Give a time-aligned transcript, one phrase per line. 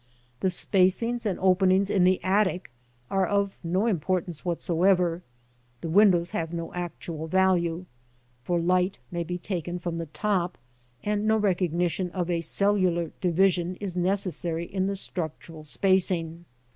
[0.39, 2.71] The spacings and openings in the attic
[3.11, 5.21] are of no importance whatsoever
[5.81, 7.85] (the win dows have no actual value),
[8.43, 10.57] for light may be taken from the top,
[11.03, 16.45] and no recognition of a cellular division is necessary in the structural spacing.